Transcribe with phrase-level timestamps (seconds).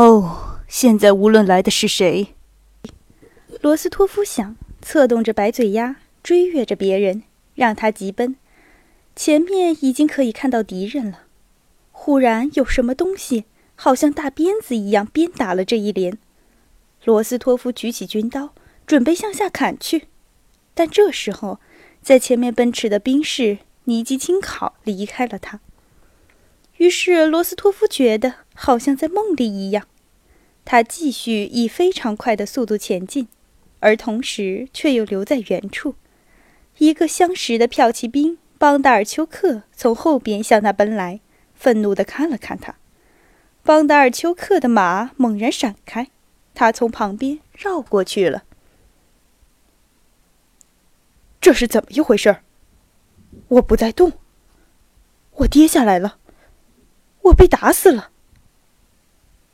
[0.00, 2.28] 哦，现在无论来的是谁，
[3.60, 8.36] 罗斯托夫想，策动着白嘴鸭，追越着别人，让他急奔。
[9.14, 11.24] 前面已经可以看到敌人了。
[11.92, 13.44] 忽然有什么东西，
[13.76, 16.16] 好像大鞭子一样鞭打了这一连。
[17.04, 18.54] 罗斯托夫举起军刀，
[18.86, 20.06] 准备向下砍去，
[20.72, 21.60] 但这时候，
[22.00, 25.60] 在前面奔驰的兵士尼基钦考离开了他。
[26.78, 29.86] 于是罗斯托夫觉得好像在梦里一样，
[30.66, 33.26] 他继续以非常快的速度前进，
[33.78, 35.94] 而同时却又留在原处。
[36.76, 41.20] 一个相识的骠骑兵邦达尔丘克从后边向他奔来，
[41.54, 42.76] 愤怒地看了看他。
[43.62, 46.08] 邦达尔丘克的马猛然闪开。
[46.52, 48.42] 他从旁边绕过去了。
[51.40, 52.36] 这是怎么一回事？
[53.48, 54.12] 我不再动，
[55.36, 56.18] 我跌下来了，
[57.22, 58.10] 我被打死了。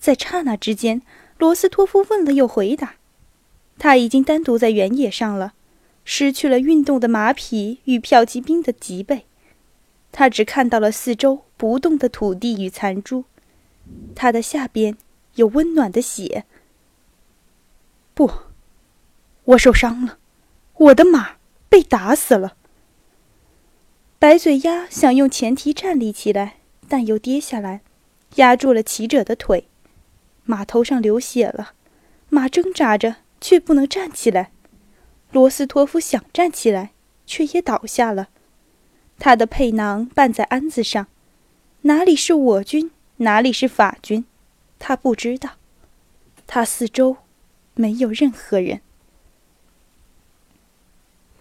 [0.00, 1.02] 在刹那之间，
[1.38, 2.94] 罗斯托夫问了又回答。
[3.78, 5.52] 他已经单独在原野上了，
[6.04, 9.26] 失去了运动的马匹与骠骑兵的脊背，
[10.10, 13.24] 他只看到了四周不动的土地与残株，
[14.14, 14.96] 他的下边
[15.34, 16.44] 有温暖的血。
[18.14, 18.30] 不，
[19.44, 20.18] 我受伤了，
[20.76, 21.36] 我的马
[21.68, 22.56] 被打死了。
[24.18, 26.56] 白嘴鸭想用前蹄站立起来，
[26.88, 27.80] 但又跌下来，
[28.36, 29.66] 压住了骑者的腿。
[30.50, 31.74] 马头上流血了，
[32.28, 34.50] 马挣扎着却不能站起来。
[35.30, 36.90] 罗斯托夫想站起来，
[37.24, 38.30] 却也倒下了。
[39.20, 41.06] 他的佩囊绊在鞍子上，
[41.82, 44.24] 哪里是我军，哪里是法军，
[44.80, 45.50] 他不知道。
[46.48, 47.18] 他四周。
[47.74, 48.80] 没有任何人。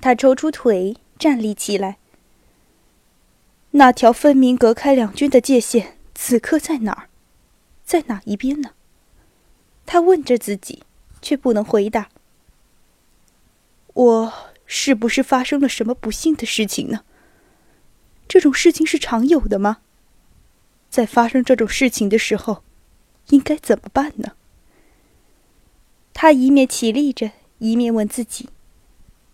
[0.00, 1.98] 他抽出腿，站立起来。
[3.72, 7.08] 那条分明隔开两军的界限，此刻在哪儿？
[7.84, 8.70] 在哪一边呢？
[9.86, 10.82] 他问着自己，
[11.20, 12.08] 却不能回答。
[13.92, 14.32] 我
[14.66, 17.04] 是不是发生了什么不幸的事情呢？
[18.26, 19.78] 这种事情是常有的吗？
[20.90, 22.62] 在发生这种事情的时候，
[23.28, 24.32] 应该怎么办呢？
[26.12, 28.48] 他一面起立着，一面问自己。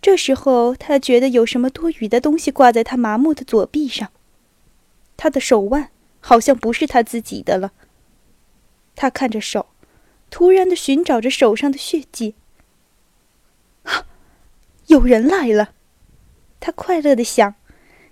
[0.00, 4.12] 这时候，他觉得有什么多余的东西挂在他麻木的左臂上。
[5.16, 5.90] 他的手腕
[6.20, 7.72] 好像不是他自己的了。
[8.94, 9.66] 他看着手，
[10.30, 12.34] 突然的寻找着手上的血迹。
[13.84, 14.06] 啊，
[14.86, 15.72] 有人来了！
[16.60, 17.54] 他快乐的想，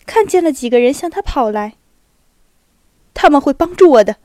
[0.07, 1.75] 看见了几个人向他跑来。
[3.13, 4.17] 他们会帮助我的。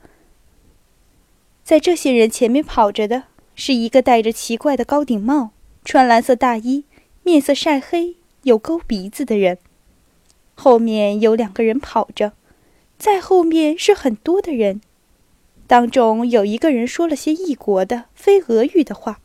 [1.62, 3.24] 在这些人前面跑着的。
[3.56, 5.50] 是一个戴着奇怪的高顶帽、
[5.84, 6.86] 穿蓝色大衣、
[7.22, 9.58] 面色晒黑、有勾鼻子的人。
[10.54, 12.32] 后面有两个人跑着，
[12.96, 14.80] 在后面是很多的人，
[15.70, 19.20] 当中有一个人说了些异国的非俄语的话。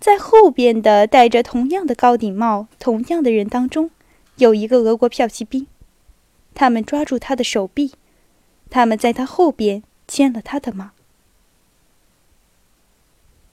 [0.00, 3.92] 在后边的戴着同样的高顶帽、同样的人当中，
[4.34, 5.68] 有一个俄国骠骑兵，
[6.54, 7.92] 他们抓住他的手臂，
[8.68, 10.90] 他们在他后边牵了他的马。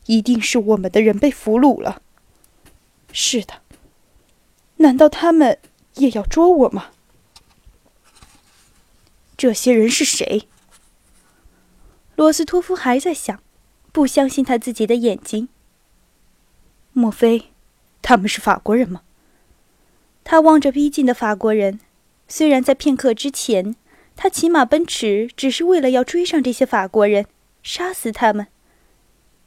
[0.07, 2.01] 一定是我们的人被俘虏了。
[3.11, 3.61] 是的，
[4.77, 5.59] 难道他们
[5.97, 6.87] 也要捉我吗？
[9.37, 10.47] 这些人是谁？
[12.17, 13.43] 罗斯托夫还在想，
[13.91, 15.49] 不相信他自己的眼睛。
[16.91, 17.51] 莫非
[18.01, 19.03] 他们是法国人吗？
[20.23, 21.79] 他望着逼近的法国人，
[22.27, 23.75] 虽然在片刻之前，
[24.15, 27.27] 他骑马奔驰只是为了要追上这些法国人，
[27.61, 28.47] 杀死他们。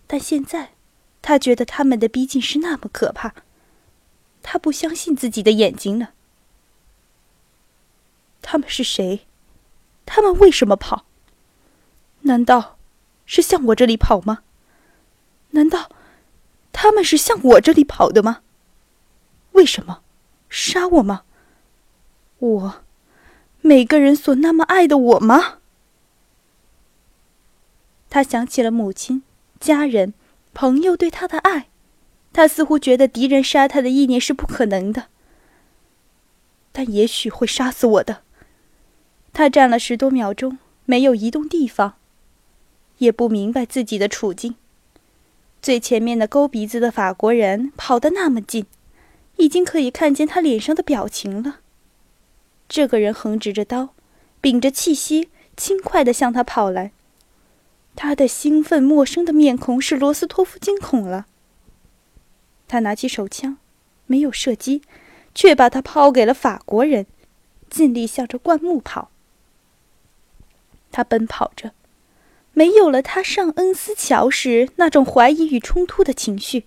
[0.07, 0.75] 但现在，
[1.21, 3.35] 他觉得他们的逼近是那么可怕，
[4.45, 6.13] 他不相信自己的眼睛了。
[8.41, 9.27] 他们是谁？
[10.07, 11.07] 他们为什么跑？
[12.23, 12.79] 难道
[13.27, 14.43] 是向我这里跑吗？
[15.51, 15.91] 难道
[16.73, 18.43] 他们是向我这里跑的吗？
[19.53, 20.03] 为什么
[20.49, 21.23] 杀我吗？
[22.39, 22.83] 我，
[23.61, 25.59] 每个人所那么爱的我吗？
[28.09, 29.23] 他想起了母亲。
[29.61, 30.15] 家人、
[30.55, 31.69] 朋友对他的爱，
[32.33, 35.09] 他似乎觉得敌人杀他的意念是不可能的，
[36.73, 38.23] 但也许会杀死我的。
[39.35, 41.97] 他站了十多秒钟，没有移动地方，
[43.01, 44.55] 也不明白自己的处境。
[45.61, 48.65] 最前面的勾鼻子的法国人跑得那么近，
[49.37, 51.61] 已经可以看见他脸上的表情了。
[52.69, 53.91] 这个人横直着刀，
[54.41, 56.93] 屏着气息，轻快地向他跑来。
[57.97, 61.27] 他的兴奋、陌生的面孔使罗斯托夫惊恐了。
[62.69, 63.59] 他拿起手枪，
[64.07, 64.83] 没有射击，
[65.35, 67.07] 却把它抛给了法国人，
[67.69, 69.11] 尽力向着灌木跑。
[70.93, 71.73] 他奔跑着，
[72.61, 76.65] 没有了他上恩斯桥时那种怀疑与冲突的情绪，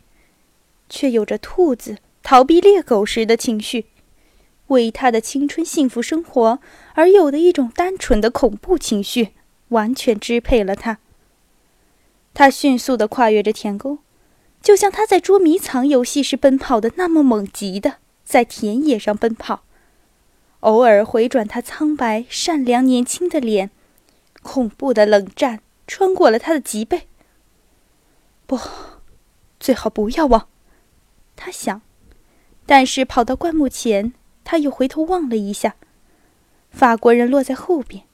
[0.90, 3.86] 却有着兔子逃避猎狗时的情绪，
[4.70, 6.58] 为他的青春幸福生活
[6.96, 9.34] 而有的一种单纯的恐怖情绪，
[9.68, 10.98] 完全支配了他。
[12.34, 14.00] 他迅速地跨越着田沟，
[14.64, 19.62] 就像他在捉迷藏游戏时奔跑的那么猛急的在田野上奔跑，
[20.62, 23.70] 偶尔回转他苍白、善良、年轻的脸，
[24.42, 25.60] 恐怖的冷战。
[25.88, 27.08] 穿过了他的脊背。
[28.46, 28.60] 不，
[29.60, 30.48] 最好不要忘，
[31.36, 31.82] 他想。
[32.66, 34.14] 但是跑到灌木前，
[34.44, 35.76] 他又回头望了一下，
[36.70, 38.06] 法国人落在后边。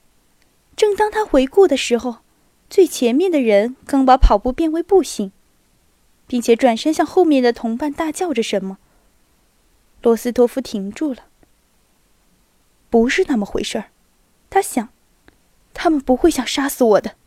[0.75, 2.17] 正当他回顾的时候，
[2.69, 5.31] 最前面的人刚把跑步变为步行，
[6.25, 8.79] 并且转身向后面的同伴大叫着什么。
[10.01, 11.25] 罗斯托夫停住了。
[12.89, 13.91] 不是那么回事儿，
[14.49, 14.89] 他想，
[15.75, 17.17] 他们不会想杀死我的。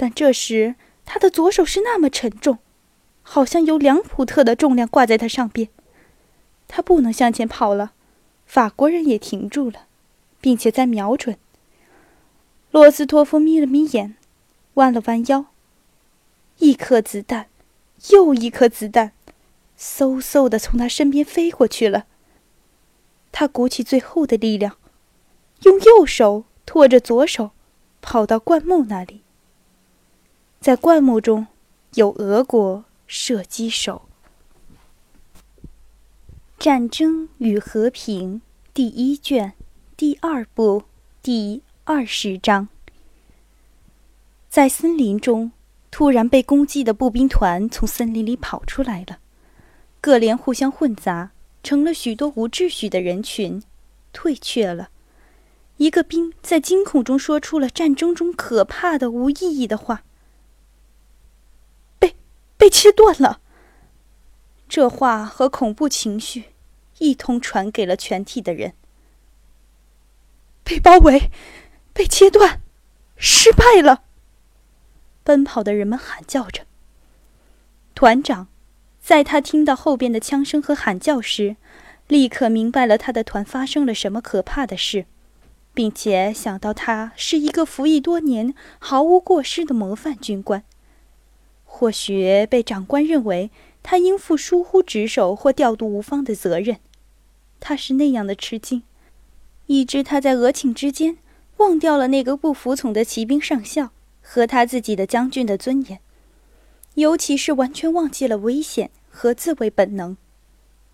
[0.00, 2.56] 但这时，他的左手是那么沉重，
[3.20, 5.68] 好像有两普特的重量挂在他上边。
[6.66, 7.92] 他不能向前跑了。
[8.46, 9.84] 法国人也停住了，
[10.40, 11.36] 并且在瞄准。
[12.70, 14.16] 罗斯托夫眯了眯眼，
[14.74, 15.44] 弯了弯腰。
[16.60, 17.48] 一颗子弹，
[18.08, 19.12] 又一颗子弹，
[19.78, 22.06] 嗖嗖的从他身边飞过去了。
[23.32, 24.78] 他鼓起最后的力量，
[25.64, 27.50] 用右手托着左手，
[28.00, 29.20] 跑到灌木那里。
[30.60, 31.46] 在灌木中，
[31.94, 34.02] 有俄国射击手。
[36.62, 38.34] 《战争与和平》
[38.74, 39.54] 第一卷
[39.96, 40.82] 第二部
[41.22, 42.68] 第二十章。
[44.50, 45.50] 在森林中，
[45.90, 49.18] 突然被攻击的步兵团从森林里跑出来了，
[50.02, 51.30] 各连互相混杂，
[51.62, 53.62] 成了许多无秩序的人群，
[54.12, 54.90] 退却了。
[55.78, 60.02] 一个兵在惊恐中说出了战争中可怕的无意义的话。
[62.60, 63.40] 被切断了。
[64.68, 66.50] 这话和恐怖情绪
[66.98, 68.74] 一同传给了全体的人。
[70.62, 71.30] 被包围，
[71.94, 72.60] 被切断，
[73.16, 74.02] 失败了！
[75.24, 76.66] 奔跑的人们喊叫着。
[77.94, 78.48] 团长，
[79.00, 81.56] 在他听到后边的枪声和喊叫时，
[82.08, 85.06] 立刻明白了他的团发生了什么可怕的事，
[85.72, 90.62] 并且想到他是一个服役多年、毫无过失的模范军官。
[91.80, 93.50] 或许被长官认为
[93.82, 96.76] 他应负疏忽职守或调度无方的责任，
[97.58, 98.82] 他是那样的吃惊，
[99.64, 101.16] 以致他在额顷之间
[101.56, 106.00] 忘掉了那个不服从的骑兵上校和他自己的将军的尊严，
[106.96, 110.18] 尤其是完全忘记了危险和自卫本能。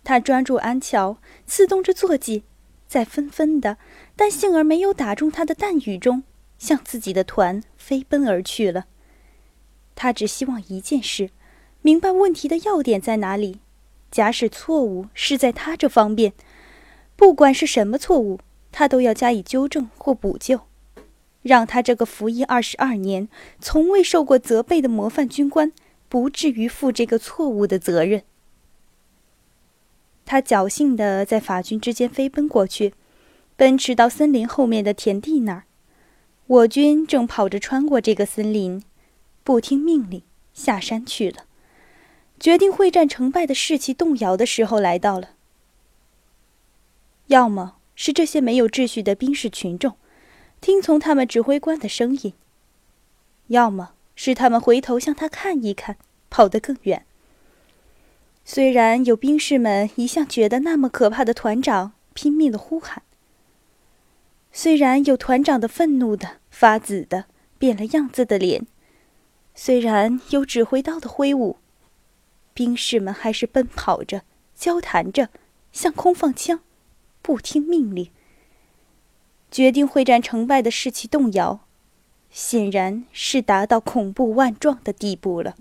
[0.05, 1.19] 他抓住安桥，
[1.49, 2.45] 刺动着坐骑，
[2.87, 3.79] 在纷纷的
[4.15, 6.23] 但幸而没有打中他的弹雨中，
[6.61, 8.85] 向自己的团飞奔而去了。
[9.97, 11.31] 他只希望一件事：
[11.83, 13.59] 明白问题的要点在哪里。
[14.09, 16.33] 假使错误是在他这方面，
[17.17, 18.39] 不管是什么错误，
[18.71, 20.61] 他都要加以纠正或补救，
[21.43, 23.29] 让他这个服役二十二年、
[23.59, 25.73] 从未受过责备的模范军官
[26.09, 28.23] 不至于负这个错误的责任。
[30.25, 32.95] 他侥幸地在法军之间飞奔过去，
[33.57, 35.65] 奔驰到森林后面的田地那儿。
[36.47, 38.83] 我军正跑着穿过这个森林。
[39.47, 41.45] 不听命令，下山去了。
[42.41, 45.35] 决定会战成败的士气动摇的时候来到了。
[47.29, 49.95] 要么是这些没有秩序的兵士群众，
[50.61, 52.33] 听从他们指挥官的声音；
[53.47, 55.97] 要么是他们回头向他看一看，
[56.29, 57.07] 跑得更远。
[58.45, 63.05] 虽然有兵士们一向觉得那么可怕的团长拼命的呼喊，
[64.51, 67.27] 虽然有团长的愤怒的发紫的
[67.59, 68.67] 变了样子的脸。
[69.59, 71.57] 虽然有指挥刀的挥舞，
[72.53, 74.21] 兵士们还是奔跑着、
[74.55, 75.31] 交谈着，
[75.73, 76.61] 向空放枪，
[77.23, 78.11] 不听命令。
[79.51, 81.61] 决定会战成败的士气动摇，
[82.31, 85.57] 显然是达到恐怖万状的地步了。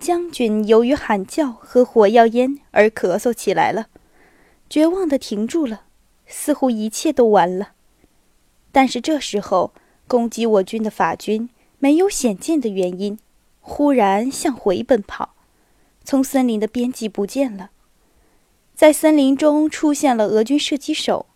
[0.00, 3.86] 将军由于喊叫和火药烟而咳嗽起来了，
[4.68, 5.84] 绝望的停住了，
[6.26, 7.74] 似乎一切都完了。
[8.72, 9.72] 但是这时候。
[10.08, 13.18] 攻击我军的法军没有显见的原因，
[13.60, 15.34] 忽然向回奔跑，
[16.02, 17.70] 从森林的边际不见了。
[18.74, 21.26] 在森林中出现了俄军射击手，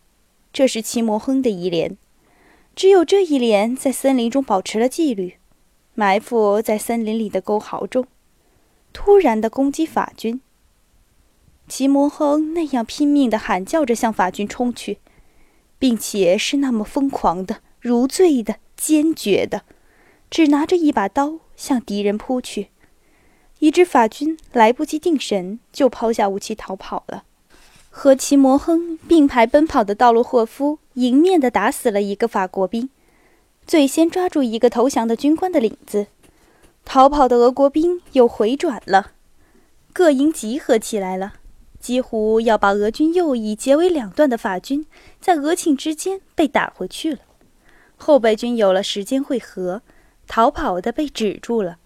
[0.52, 1.96] 这是齐摩亨的一连。
[2.74, 5.36] 只有这一连在森林中保持了纪律，
[5.94, 8.06] 埋伏在森林里的沟壕中，
[8.94, 10.40] 突然的攻击法军。
[11.68, 14.98] 齐摩亨那样拼命地喊叫着向法军冲去，
[15.78, 18.56] 并且是那么疯狂的、如醉的。
[18.74, 19.62] 坚决的，
[20.28, 22.70] 只拿着一把刀向敌人扑去。
[23.60, 27.22] 一支法军来不及定神，就抛下武器逃跑了。
[27.90, 32.90] 和齐摩亨并排奔跑的道洛霍夫迎面的打死了一个法国兵，
[33.64, 36.08] 最先抓住一个投降的军官的领子。
[36.84, 39.12] 逃跑的俄国兵又回转了，
[39.92, 41.34] 各营集合起来了，
[41.78, 44.84] 几乎要把俄军右翼截为两段的法军，
[45.20, 47.20] 在俄顷之间被打回去了。
[48.02, 49.82] 后备军有了时间汇合，
[50.26, 51.78] 逃跑的被止住了。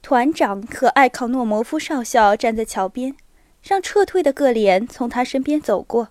[0.00, 3.14] 团长和艾考诺摩夫少校站在桥边。
[3.68, 6.10] 让撤退的各连从他身边走过。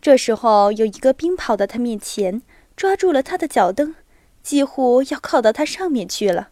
[0.00, 2.40] 这时候，有一个兵跑到他面前，
[2.74, 3.94] 抓住了他的脚蹬，
[4.42, 6.48] 几乎要靠到他上面去了。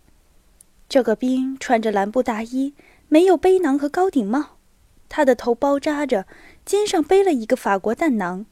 [0.86, 2.74] 这个兵穿着蓝布大衣，
[3.08, 4.58] 没有背囊和高顶帽，
[5.08, 6.26] 他的头包扎着，
[6.66, 8.44] 肩上背了一个法国弹囊，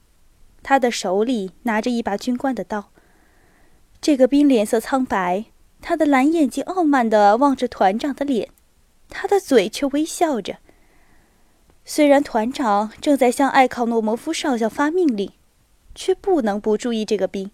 [0.69, 2.91] 他的手里拿着一把军官的刀。
[4.01, 5.45] 这个兵脸色苍白，
[5.81, 8.49] 他的蓝眼睛傲慢地望着团长的脸，
[9.07, 10.57] 他的嘴却微笑着。
[11.85, 15.31] 虽然团长正在向艾考诺摩夫少校发命令，
[15.95, 17.49] 却不能不注意这个兵。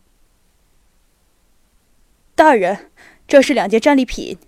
[2.33, 2.89] 大人，
[3.27, 4.39] 这是两件战利品。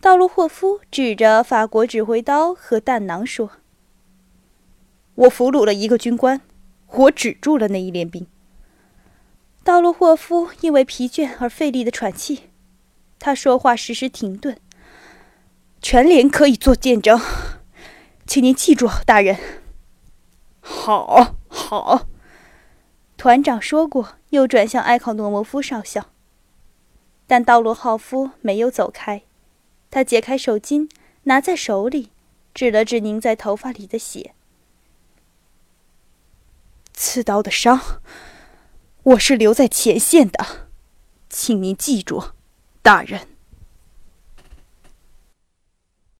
[0.00, 3.50] 道路霍夫指着法国指挥刀和弹囊说
[5.26, 6.40] ：“我俘虏了一个军官，
[6.88, 8.26] 我止住了那一连兵。”
[9.64, 12.50] 道洛霍夫因为疲倦而费力的喘气，
[13.18, 14.56] 他说话时时停顿。
[15.82, 17.20] 全连可以做见证。
[18.26, 19.36] 请您记住，大人。
[20.60, 22.06] 好，好。
[23.16, 26.10] 团长说过，又转向埃考诺摩夫少校。
[27.26, 29.22] 但道罗浩夫没有走开，
[29.90, 30.88] 他解开手巾，
[31.24, 32.10] 拿在手里，
[32.54, 34.35] 指了指凝在头发里的血。
[36.96, 38.00] 刺刀的伤，
[39.02, 40.68] 我是留在前线的，
[41.28, 42.30] 请您记住，
[42.80, 43.35] 大人。